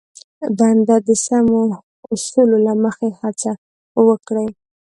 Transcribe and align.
بنده 0.57 0.95
د 1.07 1.09
سمو 1.25 1.61
اصولو 2.13 2.57
له 2.65 2.73
مخې 2.83 3.09
هڅه 3.21 3.51
وکړي. 4.07 4.47